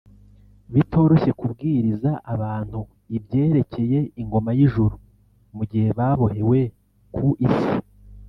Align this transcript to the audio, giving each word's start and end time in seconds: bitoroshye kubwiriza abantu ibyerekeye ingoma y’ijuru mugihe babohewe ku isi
bitoroshye 0.73 1.31
kubwiriza 1.39 2.11
abantu 2.33 2.79
ibyerekeye 3.17 3.99
ingoma 4.21 4.51
y’ijuru 4.57 4.95
mugihe 5.55 5.89
babohewe 5.97 6.59
ku 7.15 7.27
isi 7.47 7.71